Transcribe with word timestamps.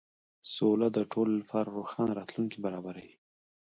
سوله 0.55 0.87
د 0.93 0.99
ټولو 1.11 1.33
لپاره 1.41 1.73
روښانه 1.77 2.11
راتلونکی 2.19 2.57
برابروي. 2.65 3.13